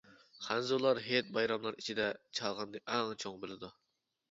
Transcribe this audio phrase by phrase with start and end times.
[0.45, 2.09] خەنزۇلار ھېيت-بايراملار ئىچىدە
[2.41, 3.73] چاغاننى ئەڭ چوڭ بىلىدۇ.